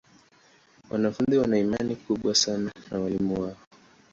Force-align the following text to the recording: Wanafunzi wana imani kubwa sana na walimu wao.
Wanafunzi 0.89 1.37
wana 1.37 1.57
imani 1.57 1.95
kubwa 1.95 2.35
sana 2.35 2.71
na 2.91 2.99
walimu 2.99 3.41
wao. 3.41 3.57